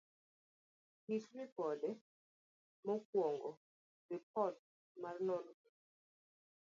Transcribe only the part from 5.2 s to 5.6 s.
nonro